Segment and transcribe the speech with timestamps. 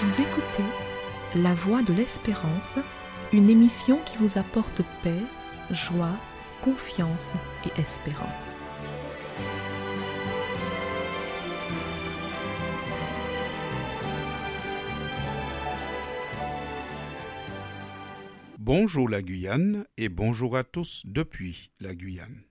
[0.00, 0.62] Vous écoutez
[1.34, 2.78] La Voix de l'Espérance,
[3.32, 5.20] une émission qui vous apporte paix,
[5.72, 6.16] joie,
[6.62, 7.32] confiance
[7.66, 8.54] et espérance.
[18.56, 22.44] Bonjour la Guyane et bonjour à tous depuis la Guyane.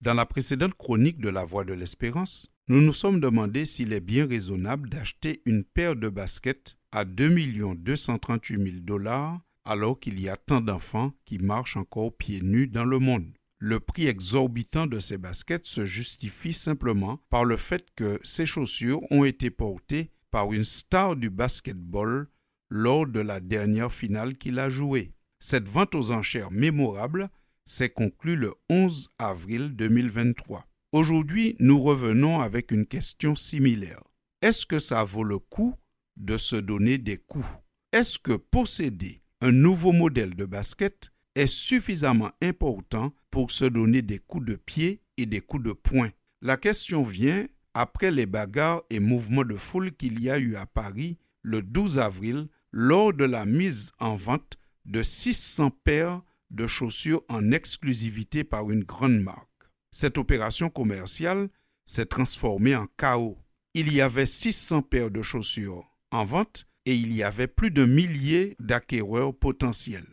[0.00, 4.00] Dans la précédente chronique de La Voix de l'Espérance, nous nous sommes demandé s'il est
[4.00, 10.28] bien raisonnable d'acheter une paire de baskets à 2 238 000 dollars alors qu'il y
[10.28, 13.32] a tant d'enfants qui marchent encore pieds nus dans le monde.
[13.58, 19.00] Le prix exorbitant de ces baskets se justifie simplement par le fait que ces chaussures
[19.10, 22.28] ont été portées par une star du basketball
[22.70, 25.14] lors de la dernière finale qu'il a jouée.
[25.40, 27.28] Cette vente aux enchères mémorable
[27.64, 30.64] s'est conclue le 11 avril 2023.
[30.92, 34.02] Aujourd'hui, nous revenons avec une question similaire.
[34.42, 35.74] Est-ce que ça vaut le coup
[36.16, 37.46] de se donner des coups
[37.92, 44.18] Est-ce que posséder un nouveau modèle de basket est suffisamment important pour se donner des
[44.18, 46.10] coups de pied et des coups de poing?
[46.42, 50.66] La question vient après les bagarres et mouvements de foule qu'il y a eu à
[50.66, 57.22] Paris le 12 avril lors de la mise en vente de 600 paires de chaussures
[57.28, 59.48] en exclusivité par une grande marque.
[59.90, 61.48] Cette opération commerciale
[61.84, 63.38] s'est transformée en chaos.
[63.74, 67.84] Il y avait 600 paires de chaussures en vente et il y avait plus de
[67.84, 70.06] milliers d'acquéreurs potentiels.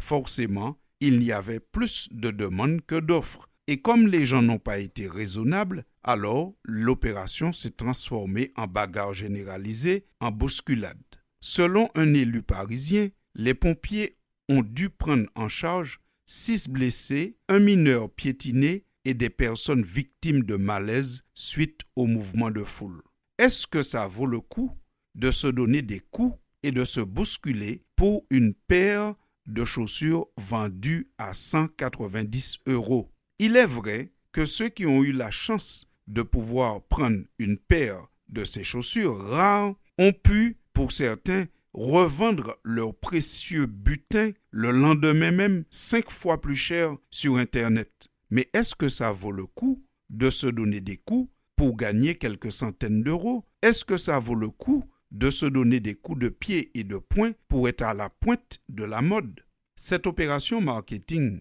[0.00, 3.48] Forcément, il y avait plus de demandes que d'offres.
[3.66, 10.06] Et comme les gens n'ont pas été raisonnables, alors l'opération s'est transformée en bagarre généralisée,
[10.20, 11.02] en bousculade.
[11.40, 14.16] Selon un élu parisien, les pompiers
[14.48, 20.56] ont dû prendre en charge six blessés, un mineur piétiné et des personnes victimes de
[20.56, 23.02] malaise suite au mouvement de foule.
[23.38, 24.72] Est-ce que ça vaut le coup?
[25.16, 29.14] De se donner des coups et de se bousculer pour une paire
[29.46, 35.30] de chaussures vendues à 190 euros Il est vrai que ceux qui ont eu la
[35.30, 42.56] chance de pouvoir prendre une paire de ces chaussures rares ont pu, pour certains, revendre
[42.62, 48.08] leur précieux butin le lendemain même cinq fois plus cher sur Internet.
[48.30, 52.52] Mais est-ce que ça vaut le coup de se donner des coups pour gagner quelques
[52.52, 53.44] centaines d'euros?
[53.62, 54.84] Est-ce que ça vaut le coup
[55.16, 58.60] de se donner des coups de pied et de poing pour être à la pointe
[58.68, 59.40] de la mode
[59.74, 61.40] Cette opération marketing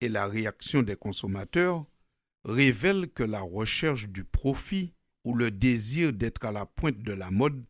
[0.00, 1.86] et la réaction des consommateurs
[2.44, 4.94] révèlent que la recherche du profit
[5.24, 7.64] ou le désir d'être à la pointe de la mode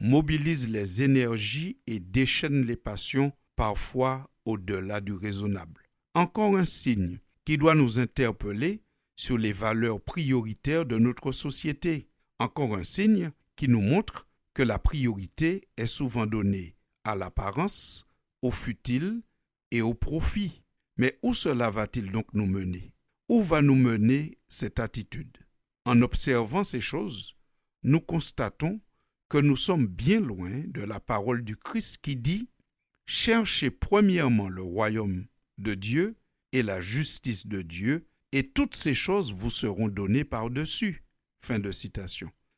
[0.00, 5.82] mobilise les énergies et déchaîne les passions, parfois au-delà du raisonnable.
[6.14, 8.82] Encore un signe qui doit nous interpeller
[9.14, 12.08] sur les valeurs prioritaires de notre société.
[12.40, 18.08] Encore un signe qui nous montre que la priorité est souvent donnée à l'apparence,
[18.40, 19.20] au futile
[19.70, 20.62] et au profit.
[20.96, 22.94] Mais où cela va-t-il donc nous mener?
[23.28, 25.36] Où va nous mener cette attitude?
[25.84, 27.36] En observant ces choses,
[27.82, 28.80] nous constatons
[29.28, 32.48] que nous sommes bien loin de la parole du Christ qui dit
[33.04, 35.26] Cherchez premièrement le royaume
[35.58, 36.16] de Dieu
[36.52, 41.04] et la justice de Dieu, et toutes ces choses vous seront données par-dessus.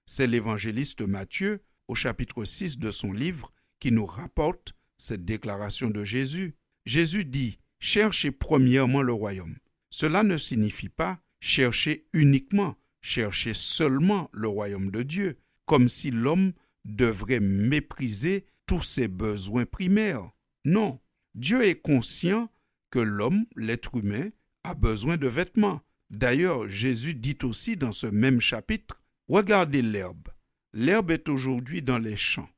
[0.07, 6.05] C'est l'évangéliste Matthieu, au chapitre 6 de son livre, qui nous rapporte cette déclaration de
[6.05, 6.55] Jésus.
[6.85, 9.57] Jésus dit Cherchez premièrement le royaume.
[9.91, 16.53] Cela ne signifie pas chercher uniquement, chercher seulement le royaume de Dieu, comme si l'homme
[16.85, 20.31] devrait mépriser tous ses besoins primaires.
[20.65, 21.01] Non,
[21.35, 22.51] Dieu est conscient
[22.91, 24.31] que l'homme, l'être humain,
[24.65, 25.81] a besoin de vêtements.
[26.11, 30.29] D'ailleurs, Jésus dit aussi dans ce même chapitre, Regardez l'herbe.
[30.73, 32.49] L'herbe est aujourd'hui dans les champs,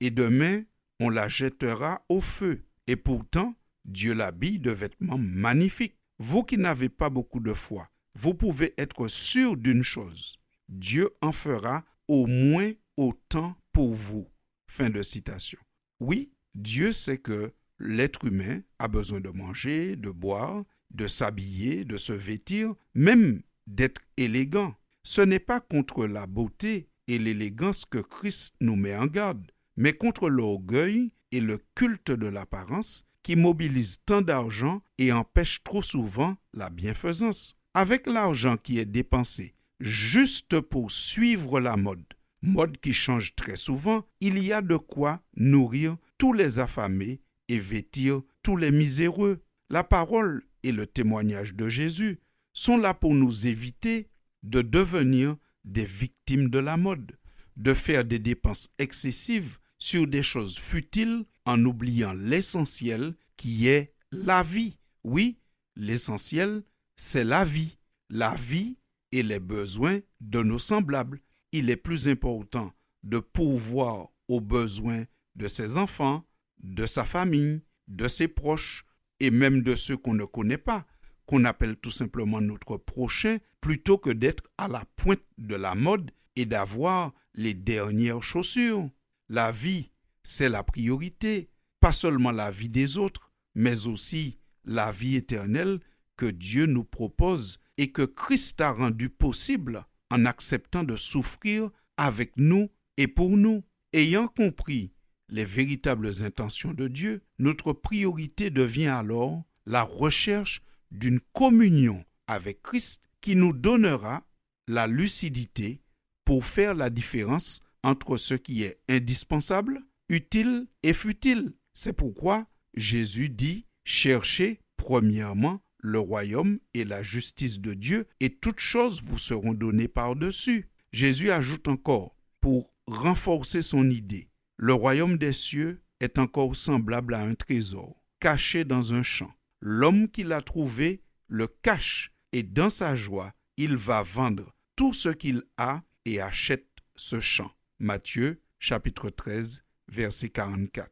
[0.00, 0.62] et demain
[1.00, 2.64] on la jettera au feu.
[2.86, 3.54] Et pourtant,
[3.84, 5.98] Dieu l'habille de vêtements magnifiques.
[6.18, 10.38] Vous qui n'avez pas beaucoup de foi, vous pouvez être sûr d'une chose.
[10.68, 14.30] Dieu en fera au moins autant pour vous.
[14.66, 15.58] Fin de citation.
[16.00, 21.96] Oui, Dieu sait que l'être humain a besoin de manger, de boire, de s'habiller, de
[21.96, 24.74] se vêtir, même d'être élégant.
[25.02, 29.92] Ce n'est pas contre la beauté et l'élégance que Christ nous met en garde, mais
[29.92, 36.36] contre l'orgueil et le culte de l'apparence qui mobilisent tant d'argent et empêchent trop souvent
[36.54, 37.56] la bienfaisance.
[37.74, 42.04] Avec l'argent qui est dépensé juste pour suivre la mode,
[42.42, 47.58] mode qui change très souvent, il y a de quoi nourrir tous les affamés et
[47.58, 49.42] vêtir tous les miséreux.
[49.68, 52.20] La parole et le témoignage de Jésus
[52.52, 54.08] sont là pour nous éviter
[54.42, 55.36] de devenir
[55.66, 57.18] des victimes de la mode,
[57.56, 64.42] de faire des dépenses excessives sur des choses futiles en oubliant l'essentiel qui est la
[64.42, 64.78] vie.
[65.04, 65.38] Oui,
[65.74, 66.62] l'essentiel,
[66.96, 67.78] c'est la vie.
[68.08, 68.78] La vie
[69.12, 71.20] et les besoins de nos semblables.
[71.52, 72.72] Il est plus important
[73.02, 75.04] de pourvoir aux besoins
[75.34, 76.24] de ses enfants,
[76.62, 78.84] de sa famille, de ses proches
[79.20, 80.86] et même de ceux qu'on ne connaît pas,
[81.26, 86.10] qu'on appelle tout simplement notre prochain, plutôt que d'être à la pointe de la mode
[86.36, 88.88] et d'avoir les dernières chaussures.
[89.28, 89.90] La vie,
[90.22, 91.50] c'est la priorité,
[91.80, 95.80] pas seulement la vie des autres, mais aussi la vie éternelle
[96.16, 102.36] que Dieu nous propose et que Christ a rendu possible en acceptant de souffrir avec
[102.36, 103.62] nous et pour nous.
[103.92, 104.92] Ayant compris
[105.28, 110.60] les véritables intentions de Dieu, notre priorité devient alors la recherche
[110.90, 114.26] d'une communion avec Christ qui nous donnera
[114.68, 115.80] la lucidité
[116.24, 121.52] pour faire la différence entre ce qui est indispensable, utile et futile.
[121.74, 128.58] C'est pourquoi Jésus dit cherchez premièrement le royaume et la justice de Dieu, et toutes
[128.58, 130.68] choses vous seront données par-dessus.
[130.92, 137.20] Jésus ajoute encore, pour renforcer son idée, le royaume des cieux est encore semblable à
[137.20, 139.32] un trésor, caché dans un champ.
[139.60, 145.08] L'homme qui l'a trouvé le cache, et dans sa joie, il va vendre tout ce
[145.08, 147.50] qu'il a et achète ce champ.
[147.78, 150.90] Matthieu chapitre 13 verset 44.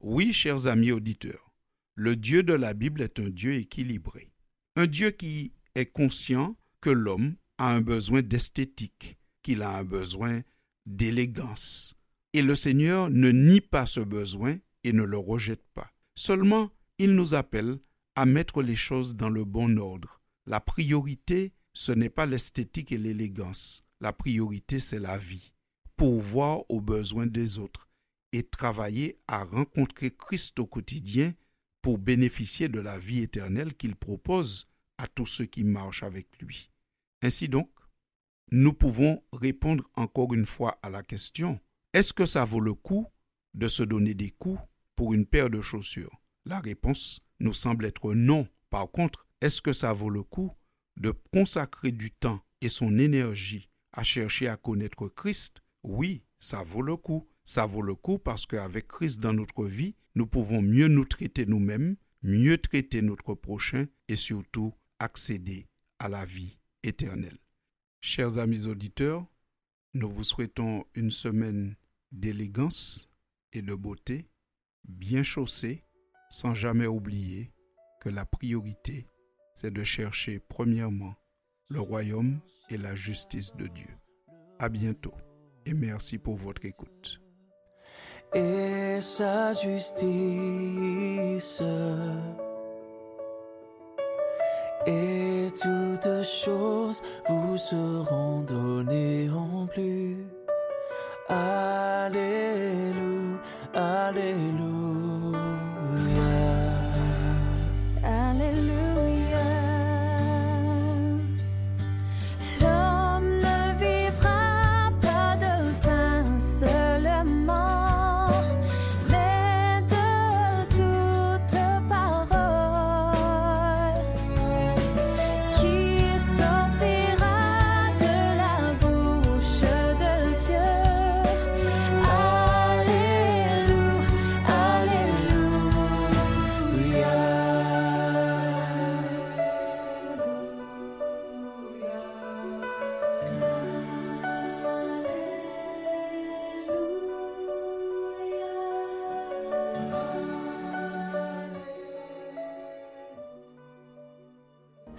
[0.00, 1.52] Oui, chers amis auditeurs,
[1.94, 4.32] le Dieu de la Bible est un Dieu équilibré,
[4.76, 10.42] un Dieu qui est conscient que l'homme a un besoin d'esthétique, qu'il a un besoin
[10.84, 11.94] d'élégance.
[12.32, 15.90] Et le Seigneur ne nie pas ce besoin et ne le rejette pas.
[16.14, 17.78] Seulement, il nous appelle
[18.14, 20.22] à mettre les choses dans le bon ordre.
[20.46, 23.84] La priorité, ce n'est pas l'esthétique et l'élégance.
[24.00, 25.52] La priorité, c'est la vie.
[25.96, 27.88] Pourvoir aux besoins des autres
[28.32, 31.34] et travailler à rencontrer Christ au quotidien
[31.82, 34.66] pour bénéficier de la vie éternelle qu'il propose
[34.98, 36.70] à tous ceux qui marchent avec lui.
[37.22, 37.70] Ainsi donc,
[38.50, 41.60] nous pouvons répondre encore une fois à la question
[41.92, 43.06] est-ce que ça vaut le coup
[43.54, 44.60] de se donner des coups
[44.96, 46.20] pour une paire de chaussures?
[46.46, 48.48] La réponse nous semble être non.
[48.70, 50.52] Par contre, est-ce que ça vaut le coup
[50.96, 55.60] de consacrer du temps et son énergie à chercher à connaître Christ?
[55.82, 57.28] Oui, ça vaut le coup.
[57.44, 61.46] Ça vaut le coup parce qu'avec Christ dans notre vie, nous pouvons mieux nous traiter
[61.46, 65.66] nous-mêmes, mieux traiter notre prochain et surtout accéder
[65.98, 67.38] à la vie éternelle.
[68.00, 69.26] Chers amis auditeurs,
[69.94, 71.74] nous vous souhaitons une semaine
[72.12, 73.10] d'élégance
[73.52, 74.28] et de beauté,
[74.84, 75.82] bien chaussée,
[76.30, 77.52] sans jamais oublier
[78.00, 79.08] que la priorité,
[79.54, 81.14] c'est de chercher premièrement
[81.68, 82.40] le royaume
[82.70, 83.90] et la justice de Dieu.
[84.58, 85.14] À bientôt
[85.64, 87.20] et merci pour votre écoute
[88.34, 90.02] et sa justice.
[94.86, 99.45] Et toutes choses vous seront données en